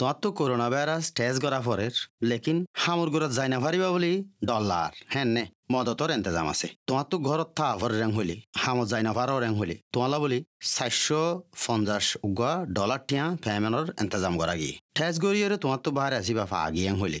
[0.00, 1.94] তোমার তো corona virus test করা পরের,
[2.30, 4.12] লেকিন হামুর ঘরত যাই না পারিবা বলি
[4.48, 9.02] ডলার হ্যাঁ নে, মদতর এন্তেজাম আছে। তোমার তো ঘরত থা ভর রেং হলি, হামত যাই
[9.08, 10.38] না পারো রেং হলি। তোমালা বলি
[10.74, 11.22] চারশো
[11.64, 16.58] পঞ্চাশ উগা ডলার টিয়া ফ্যামেনর এন্তেজাম করা গিয়ে ঠেস গড়িয়ে তোমার তো বাহারে আসিবা ফা
[16.68, 17.20] আগিয়ে হলি।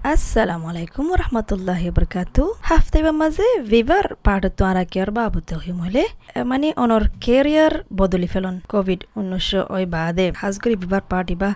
[0.00, 6.02] আসসালামু আলাইকুম রহমতুল্লাহি বরকাতু হাফতে মাঝে ভিভার পাড়তো আরা কেয়ার বাবুতে হইম হলে
[6.44, 11.50] মানে অনর কেরিয়ার বদলি ফেলন কোভিড উনিশশো ওই বাদে হাজ করে ভিভার পার্টি বা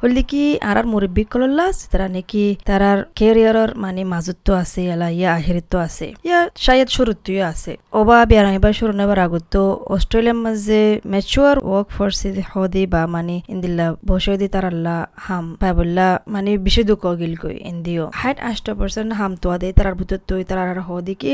[0.00, 5.74] হলি কি আর মুরব্বী কলল্লা তারা নাকি তারার কেরিয়ারর মানে মাজুত্ব আছে এলা ইয়া আহিরিত্ব
[5.86, 9.54] আছে ইয়া শায়দ শুরুত্বও আছে ওবা বিয়ার এবার শুরু নেবার আগত
[9.94, 12.18] অস্ট্রেলিয়ার মাঝে ম্যাচুয়ার ওয়ার্ক ফোর্স
[12.50, 18.04] হদি বা মানে ইন্দিল্লা বসে দি তারাল্লা হাম পাবল্লা মানে বেশি দুঃখ গিল কই দিও।
[18.20, 21.32] হাইট আষ্ট পার্সেন্ট হাম তোয়া দে, তারার ভিতর তুই তার হ দিকে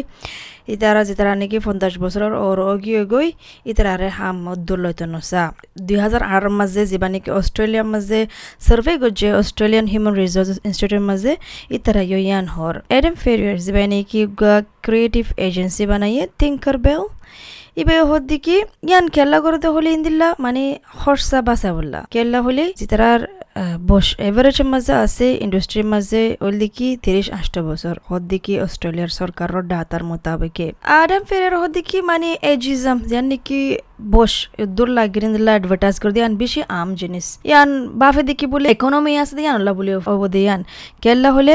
[0.75, 3.29] ইতারা যে তারা নাকি পঞ্চাশ বছরের ওর অগিয়ে গই
[3.71, 5.45] ইতারারে হাম উদ্দুর লইতো নসা
[5.87, 8.21] দুই হাজার আঠারো মাঝে যেবা নাকি অস্ট্রেলিয়ার মাঝে
[8.67, 11.33] সার্ভে করছে অস্ট্রেলিয়ান হিউম্যান রিসোর্স ইনস্টিটিউটের মাঝে
[11.77, 14.21] ইতারা ইয়ান হর এডম ফেরিয়ার যেবা নাকি
[14.87, 17.03] ক্রিয়েটিভ এজেন্সি বানাইয়ে থিঙ্কার বেল
[17.81, 18.57] ইবে হর দিকে
[18.89, 20.63] ইয়ান খেলা করতে হলে ইন্দিল্লা মানে
[21.01, 22.87] খরচা বাঁচা বললা। কেল্লা হলে যে
[23.91, 29.65] বস, এভারেজের মাঝে আছে, ইন্ডাস্ট্রির মাঝে ওই দিকে তিরিশ আষ্ট বছর। হদ দিকে অস্ট্রেলিয়ার সরকারের
[29.73, 30.67] ডাতার মোতাবেকে।
[31.01, 33.61] আডাম ফেরের হদ দিকে মানে এজিজম যেন নাকি
[34.15, 34.33] বস
[34.77, 39.35] দূর লাগিয়ে দিলা অ্যাডভার্টাইজ করে দিয়ান বেশি আম জিনিস। ইয়ান বাফে দেখি বলে ইকোনমি আছে
[39.39, 40.61] দিয়ান আল্লাহ বলে অবধি ইয়ান।
[41.03, 41.55] কেল্লা হলে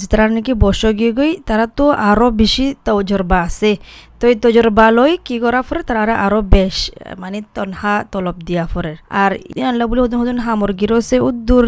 [0.00, 1.84] যে তারা নাকি বস গিয়ে গই, তারা তো
[2.23, 3.71] আরো বেশি তজরবা আছে
[4.19, 6.77] তো এই তজরবা লই কি করা ফরে তারা আরো বেশ
[7.21, 8.93] মানে তনহা তলব দিয়া ফরে
[9.23, 9.31] আর
[9.71, 11.65] আল্লাহ বলে হদন হদন হামর গিরোসে উদ্দুর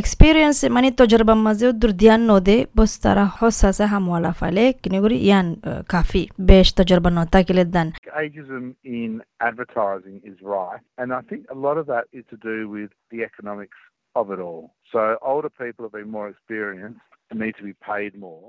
[0.00, 5.46] এক্সপিরিয়েন্স মানে তজরবা মাঝে উদ্দুর ধ্যান নদে বস তারা হসাসে হামওয়ালা ফালে কিনে করি ইয়ান
[5.92, 7.88] কাফি বেশ তজরবা নতা কিলে দান
[8.22, 12.56] ageism in advertising is right, and I think a lot of that is to do
[12.76, 13.78] with the economics
[14.16, 14.64] of it all.
[14.92, 18.46] So older people have been more experienced and need to be paid more,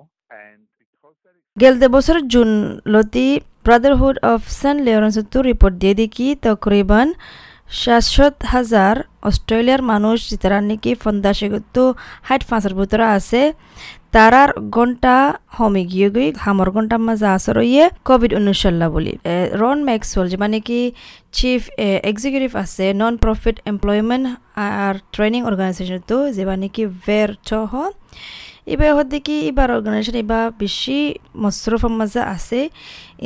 [0.48, 0.62] and
[1.61, 2.51] গেলতে বছর জুন
[2.87, 7.09] লতি brotherhood of saint লেরেন্সতো report দিয়ে দেখি তকরিবান
[7.71, 11.77] সাতশত হাজার অস্ট্রেলিয়ার মানুষ যারা নাকি ফন্দাসিগত
[12.23, 13.53] হাইট পাঁচের ভিতরে আছে।
[14.11, 15.15] তারার ঘণ্টা
[15.49, 19.19] হমে গিয়ে গই হামর ঘণ্টা মাঝে আসর ইয়ে কোভিড উনিশল্লা বলি
[19.53, 20.81] রন ম্যাক্সওয়েল যে মানে কি
[21.33, 21.63] চিফ
[22.03, 24.25] এক্সিকিউটিভ আছে নন প্রফিট এমপ্লয়মেন্ট
[24.57, 27.71] আর ট্রেনিং অর্গানাইজেশন তো যে মানে কি ভের চহ
[28.67, 30.99] এবার হতে কি এবার অর্গানাইজেশন এবার বেশি
[31.37, 32.61] মশরুফের মাজা আছে।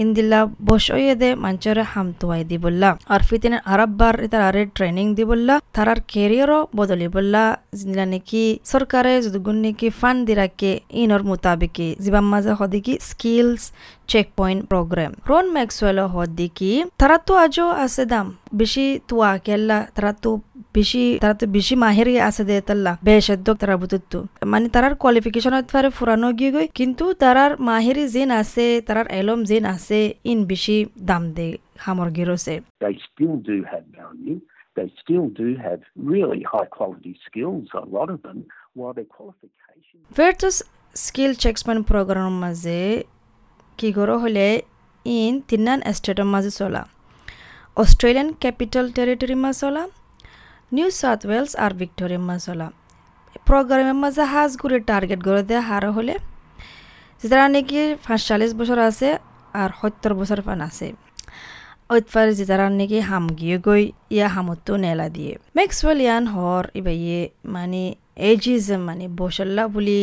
[0.03, 5.55] ইন্দিল্লা বসয়ে দে মানুষের হামতুয়াই দি বললা। আর ফিতিন আরববার তার আরে ট্রেনিং দি বললা।
[5.77, 7.43] তারার কেরিয়ারও বদলি বললা।
[7.79, 13.62] জিনিলা নাকি সরকারে যদুগুণ নাকি ফান্ড দি রাখে ইনর মোতাবেকে জীবান মাঝে হদি কি skills
[14.11, 15.11] check point programme.
[15.31, 18.27] Ron Maxwell হদি কি তারা তো আজও আছে দাম।
[18.61, 20.31] বেশি তুয়া কেল্লা, তারা তো
[20.77, 23.27] বেশি, তারা তো বেশি মাহের আছে দে তাল্লা। বেশ
[23.61, 24.12] তারা বুতুত
[24.53, 29.65] মানে তারার কোয়ালিফিকেশন ফারে ফুরানো গিয়ে গই, কিন্তু তারার মাহেরি জিন আছে, তারার এলম জিন
[29.75, 29.86] আছে।
[30.25, 30.77] ইন বেশি
[31.11, 31.47] দাম দে
[31.85, 34.39] হামর গিরোসে They still do have value.
[34.77, 35.81] They still do have
[36.13, 38.39] really high quality skills, a lot of them,
[38.77, 40.03] while their qualifications.
[40.11, 40.57] ভার্টাস
[40.97, 42.79] স্কিল চেকসমেন্ট প্রোগ্রাম মাঝে
[43.79, 44.47] কি করো হলে
[45.07, 46.83] ইন তিনান এস্টেটের মাঝে চলা
[47.77, 49.83] অস্ট্রেলিয়ান ক্যাপিটাল টেরিটরি মাঝে চলা
[50.75, 52.67] নিউ সাউথ ওয়েলস আর ভিক্টোরিয়া মাঝে চলা
[53.49, 56.15] প্রোগ্রামের মাঝে হাজ করে টার্গেট করে দেওয়া হার হলে
[57.23, 59.09] যারা নাকি পাঁচচল্লিশ বছর আছে
[59.62, 60.89] আর সত্তর বছর ফান আছে।
[62.37, 63.83] যে যারা নাকি হাম গিয়ে গই
[64.17, 67.21] ইয়া হামতো নেলা দিয়ে। মেক্সওয়েল ইয়ান হর ইবা ইয়ে
[67.55, 67.83] মানে
[68.31, 70.03] এজিজম মানে বসল্লা বুলি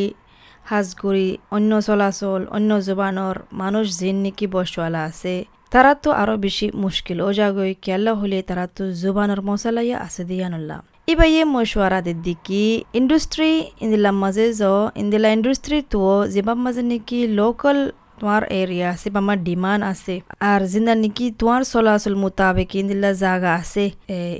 [0.71, 5.35] হাজগুড়ি অন্য চলাচল, অন্য জবানৰ মানুষ যেন নাকি বসওয়ালা আছে।
[5.73, 10.79] তারা তো আরও বেশি মুশকিল ও জাগই কেল্লা হলে তারা তো জুবানের মশালাইয়া আছে দিয়ানুল্লাহ
[11.13, 12.63] ইবা ইয়ে মশওয়ারা দিদ্দিকি
[12.99, 13.51] ইন্ডাস্ট্রি
[13.83, 14.63] ইন্দিলা মাঝে য
[15.01, 15.99] ইন্দিলা ইন্ডাস্ট্রি তো
[16.65, 17.77] মাঝে নাকি লোকাল
[18.19, 20.15] তোমার এরিয়া আছে বা আমার ডিমান্ড আছে।
[20.51, 23.85] আর জিন্দা নাকি তোমার চলাচল মোতাবেক ইন্দিল্লা জাগা আছে।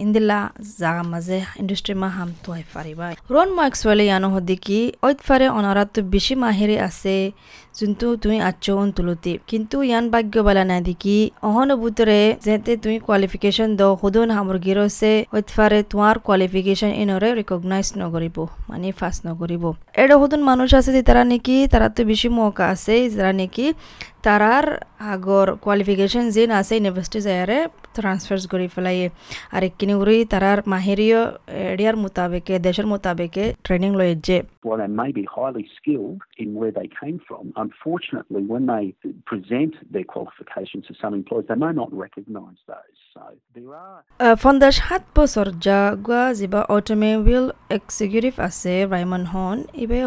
[0.03, 0.39] ইন্দিল্লা
[0.81, 5.83] জাগা মাঝে ইন্ডাস্ট্রি মা হাম তোয়াই ফারিবা রন মার্কসওয়ালে ইয়ানো হদি কি, ওইত ফারে অনারা
[5.93, 6.33] তো বেশি
[6.87, 7.15] আছে
[7.77, 11.17] যোনটো তুমি আচ্ছ অন্তলতি। কিন্তু ইয়ান ভাগ্য বেলা নাই দেখি
[11.47, 18.37] অহন বুতরে যেতে তুমি কোৱালিফিকেশ্যন দ সদন সামগ্ৰীৰ আছে হইতফাৰে তোমাৰ কোৱালিফিকেশ্যন ইনৰে ৰিকগনাইজ নকৰিব
[18.69, 19.63] মানে ফাৰ্ষ্ট নকৰিব
[20.01, 23.62] এটা সদন মানুষ আছে যে তারা নাকি, তারা তো বেশি মৌকা আছে, যারা নাকি
[24.25, 24.65] তারার
[25.13, 27.57] আগর কোয়ালিফিকেশন যেন আছে ইউনিভার্সিটি যায়ারে
[27.97, 28.99] ট্রান্সফার্স করে ফেলাই
[29.55, 31.19] আর একখিনি করে তারার মাহেরীয়
[31.73, 36.73] এরিয়ার মোতাবেকে দেশের মোতাবেকে ট্রেনিং লয়ে যে While they may be highly skilled in where
[36.79, 38.85] they came from, unfortunately, when they
[39.25, 42.97] present their qualifications to some employers, they may not recognise those.
[43.13, 43.23] So
[43.55, 43.99] there are
[44.43, 47.45] পঞ্চাছ সাত বছর জাগুয়া যিবা অটোমোবিল
[47.77, 49.99] এক্সিকিউটিভ আছে Raymon হন ইবে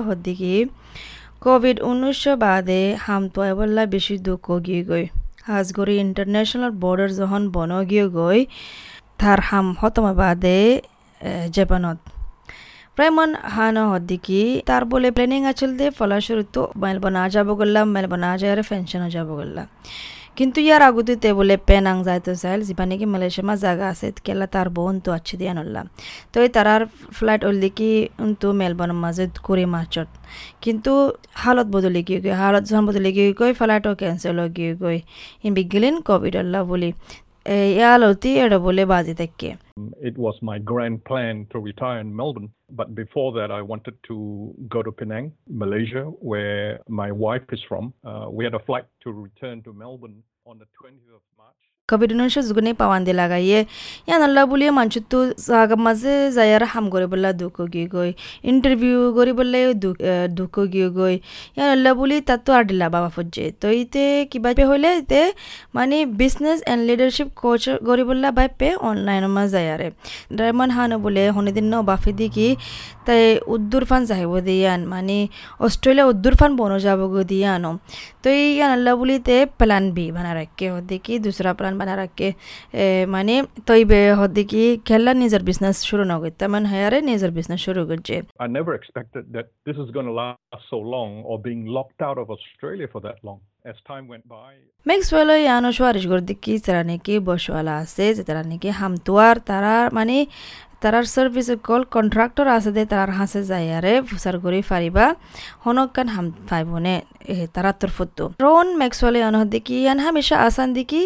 [1.44, 5.04] Covid উনিশশো বাদে হামতো এবল্লা বেশি দুঃখ গিয়ে গই।
[5.50, 8.40] হাজগরি ইন্টারন্যাশনাল বর্ডার যখন বন গিয়ে গই,
[9.20, 10.58] তার হাম হতম বাদে
[11.56, 11.98] জাপানত।
[12.96, 15.86] প্রায়মন হান হদ্দিকি তার বলে প্ল্যানিং আছিল দে
[17.16, 19.66] না যাব গল্লাম মেলবনা যায় ফেনশনও যাব গল্লাম
[20.38, 24.94] কিন্তু ইয়ার আগতে বলে পেনাং যাইতে চাইল যিবা নাকি মালয়েশিয়ামা জায়গা আছে কেলা তার বোন
[25.04, 25.86] তো আছে দিয়ে আনলাম
[26.32, 26.82] তো এই তারার
[27.16, 27.90] ফ্লাইট ওল্লি কি
[28.40, 30.08] তো মেলবোর্নের মাঝে কুড়ি মার্চত।
[30.64, 30.92] কিন্তু
[31.42, 34.98] হালত বদলি গিয়ে গই হালত যখন বদলি গিয়ে গই ফ্লাইটও ক্যান্সেল গিয়ে গই
[35.44, 36.90] ইন বিগিলিন কোভিড আল্লাহ বলি।
[40.02, 42.50] It was my grand plan to retire in Melbourne.
[42.70, 47.92] But before that, I wanted to go to Penang, Malaysia, where my wife is from.
[48.04, 51.22] Uh, we had a flight to return to Melbourne on the 20th of
[51.88, 53.58] COVID উনিশ যুগুনে পাওয়ান দি লাগাইয়ে
[54.06, 58.10] ইয়ান আল্লাহ বুলিয়ে মানুষ তো জাগা মাঝে যাইয়ার হাম করে বললা দুঃখ গিয়ে গই
[58.44, 59.58] ইন্টারভিউ করি বললে
[60.38, 61.14] দুঃখ গিয়ে গই
[61.56, 65.22] ইয়ান আল্লাহ বুলি তাত তো আর দিলা বাবা ফজ্জে তো ইতে কিবা হলে ইতে
[65.76, 69.88] মানে বিজনেস এন্ড লিডারশিপ কোচ করি বললা বাই পে অনলাইনের মাঝে যাইয়ারে
[70.36, 72.48] ডায়মন্ড হান বলে হনিদিন বাফি দিকি
[73.06, 73.22] তাই
[73.54, 75.18] উদ্দুর ফান যাইব দিয়ান মানে
[75.60, 77.70] অস্ট্রেলিয়া উদ্দুর ফান বনো যাব গো দিয়ানো
[78.22, 82.28] তো ইয়ান আল্লাহ বুলিতে প্ল্যান বি বানা রাখে হদ্দিকি দুসরা প্ল্যান বানা রাখে
[83.14, 83.34] মানে
[83.68, 88.46] তৈবে হদ্দিকি খেলা নিজের বিজনেস শুরু না করতে মানে হায়ারে নিজের বিজনেস শুরু করছে I
[88.58, 92.26] never expected that this is going to last so long or being locked out of
[92.36, 93.38] Australia for that long.
[94.86, 100.16] Maxwell ইয়ানো সোয়ারিশ গর্দিকি তারা নাকি বসওয়ালা আছে যে তারা নাকি হামতুয়ার তারা মানে
[100.82, 105.06] তারার সার্ভিস কল কন্ট্রাক্টর আছে দে তারার হাসে যায় আরে ফুসার করে ফারিবা
[105.64, 106.94] হনকান হাম ফাইবনে
[107.54, 111.02] তারা তোর ফুটতো রোন ম্যাক্সওয়েল ইয়ানো দেখি ইয়ান হামেশা আসান দেখি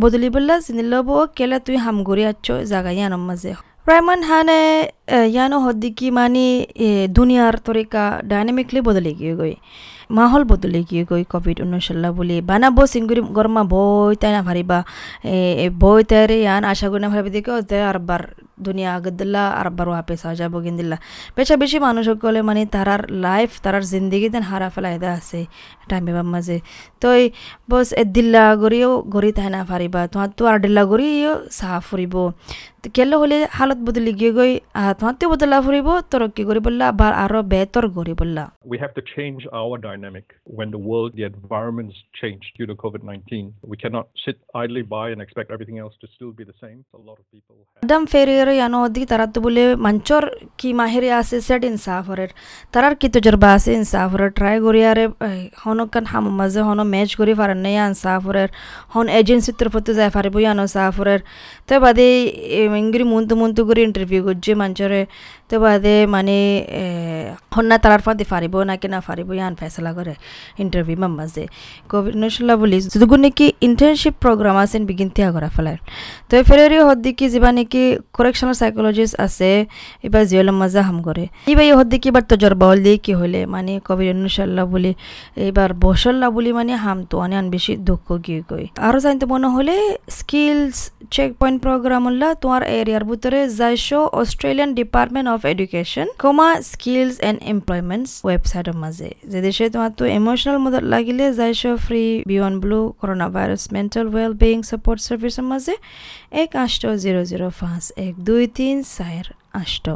[0.00, 3.50] বদলি বললা চিনিলব কেলা তুই হাম গড়ি আচ্ছ জাগা ইয়ানোর মাঝে
[3.86, 4.60] প্রায়মান হানে
[5.28, 6.46] ইয়ানো হদ্দিকি মানে
[7.10, 9.54] দুনিয়ার তরিকা ডাইনামিকলি বদলে গিয়ে গই
[10.10, 14.78] মাহল বদলে গিয়ে গই কোভিড উনিশাল্লাহ বলি বানাবো সিঙ্গুরি গরমা বই তাই না ভারিবা
[15.78, 18.20] বই তাইরে ইয়ান আশা করি না ভারিবা দিকে ওতে আরবার
[18.58, 20.96] দুনিয়া আগদিল্লা আরবার ওয়াপে সাজা বগিন্দিল্লা
[21.36, 25.40] পেছা বেশি মানুষ সকলে মানে তারার লাইফ তারার জিন্দগি তেন হারা ফেলাইদা আছে
[25.88, 26.56] টাইম বেবার মাঝে
[27.02, 27.22] তই
[27.70, 32.14] বস এদিল্লা গড়িও গড়ি তাই না পারিবা তোমার তো আর ডিল্লা গড়িও চাহ ফুরিব
[32.96, 34.52] কেলে হলে হালত বদলি গিয়ে গই
[34.98, 35.58] তোমার তো বদলা
[36.46, 40.78] করি বললা আবার আরও বেতর গড়ি বললা we have to change our dynamic when the
[40.80, 43.54] world, the environment's changed due to COVID 19.
[43.64, 46.78] We cannot sit idly by and expect everything else to still be the same.
[46.94, 47.82] A lot of people have.
[47.82, 50.22] একদম ফেরিয়ের ইয়ানো দি তারা তো বলে মঞ্চর
[50.60, 52.30] কি মাহিরে আছে set ইনসাফরের
[52.74, 55.04] তারার কি তজরবা আছে ইনসাফরের try করিয়ারে
[55.62, 58.48] হনকান হাম মাঝে হন ম্যাচ করি পারেন না ইনসাফরের
[58.94, 61.20] হন এজেন্সি তরফতে যায় পারিব ইয়ানো সাফরের
[61.68, 62.08] তো বাদে
[62.74, 65.00] ইংরি মুন্তু মুন্তু করে ইন্টারভিউ করছে মঞ্চরে
[65.54, 66.36] তো বাদে মানে
[67.56, 70.14] হন্না তারার ফাঁদি ফারিব, নাকি না ফারিব, ইয়ান ফেসলা করে
[70.62, 71.44] ইন্টারভিউ মাঝে
[71.90, 74.56] কোভিড নশলা বলি যদি নাকি ইন্টার্নশিপ প্রোগ্রাম
[74.88, 75.78] বিগিন তিয়া করা ফেলার
[76.28, 77.82] তো ফেরেরি হদ্দিকি যিবা নাকি
[78.16, 79.50] করেকশনাল সাইকোলজিস্ট আছে
[80.06, 83.40] এবার জিওলের মাঝে হাম করে এবার এই হদ্দিকি এবার তো জরবা হল দিয়ে, কি হলে
[83.54, 84.92] মানে কোভিড নশাল্লাহ বলি
[85.50, 89.74] এবার বসল্লা বলি মানে হাম তো অনেক বেশি দুঃখ গিয়ে গই আরও জানতে মনে হলে
[90.18, 90.76] স্কিলস
[91.14, 97.38] চেক পয়েন্ট প্রোগ্রাম হল্লা তোমার এরিয়ার ভিতরে যাইশো Australian department of education comma skills and
[97.52, 103.26] employments ওয়েবসাইটের মাঝে যে দেশে তোমার তো ইমোশনাল মদত লাগিলে যাইশো free beyond blue corona
[103.34, 105.74] virus mental well being support সার্ভিসের মাঝে
[106.42, 109.24] এক আষ্ট জিরো জিরো পাঁচ এক দুই তিন চার
[109.62, 109.86] আষ্ট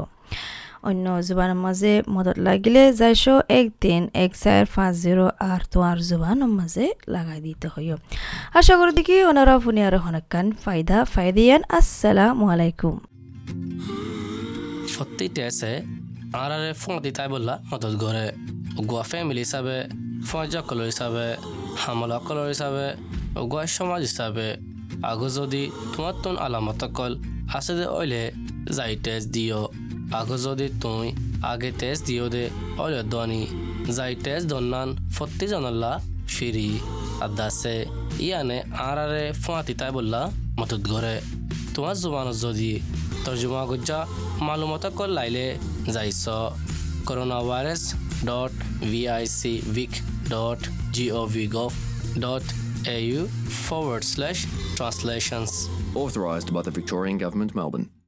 [0.82, 6.50] অন্য জুবানের মাঝে মদত লাগিলে যাইশো এক তিন এক চার পাঁচ জিরো আর তোমার জুবানের
[6.58, 7.96] মাঝে লাগাই দিতে হইও
[8.54, 12.94] আশা করি দেখি ওনারা ফুনি আর হনকান ফায়দা ফায়দিয়ান আসসালামু আলাইকুম
[14.98, 15.72] সত্যিতে আছে
[16.42, 18.26] আর আরে ফোন দিতাই বললা, মদত করে
[18.88, 19.76] গোয়া ফ্যামিলি হিসাবে,
[20.28, 21.26] ফজা কলর হিসাবে,
[21.82, 22.86] হামলা কলর হিসাবে
[23.50, 24.46] গোয়া সমাজ হিসাবে।
[25.10, 25.62] আগো যদি
[25.92, 27.12] তোমার তোন আলামত কল
[27.56, 28.22] আছে যে ওইলে
[28.76, 29.62] যাই টেস্ট দিও।
[30.18, 31.06] আগো যদি তুই
[31.50, 32.44] আগে টেস্ট দিও দে
[32.82, 33.42] অলিয় দনি।
[33.96, 35.92] যাই টেস্ট দন্নান, ফত্তি জনল্লা
[36.34, 36.70] ফিরি।
[37.26, 37.76] আদাসে
[38.26, 40.20] ইয়ানে আরারে ফুয়াতি তাই বললা
[40.58, 41.16] মতত গরে
[41.74, 42.72] তোমার জুবানত যদি
[43.28, 43.98] তর্জমা গুজ্জা
[44.46, 45.46] মালুমতা কল লাইলে
[45.94, 46.24] যাইছ
[47.08, 47.82] corona virus
[48.28, 48.52] dot
[48.90, 49.94] VIC vic
[50.32, 50.60] dot
[50.94, 51.72] GOV gov
[52.24, 52.46] dot
[52.86, 53.26] au
[53.66, 54.40] forward slash
[54.76, 55.68] translations.
[55.94, 57.88] Authorised by the Victorian Government, Melbourne.